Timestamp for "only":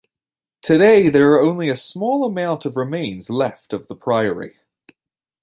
1.41-1.69